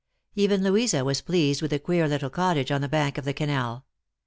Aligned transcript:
Even 0.33 0.63
Louisa 0.63 1.05
was 1.05 1.21
pleased 1.21 1.61
with 1.61 1.69
the 1.69 1.77
queer 1.77 2.07
little 2.07 2.31
cottage 2.31 2.71
on 2.71 2.81
the 2.81 2.87
bank 2.89 3.19
of 3.19 3.23
the 3.25 3.35
canal. 3.35 3.85